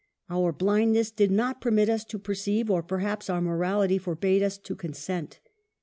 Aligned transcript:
Our 0.31 0.51
blindness 0.51 1.11
did 1.11 1.29
not 1.29 1.61
permit 1.61 1.87
us 1.87 2.03
to 2.05 2.17
per 2.17 2.33
ceive, 2.33 2.71
or 2.71 2.81
perhaps 2.81 3.29
our 3.29 3.39
morality 3.39 3.99
forbade 3.99 4.41
us 4.41 4.57
to 4.57 4.73
consent. 4.75 5.39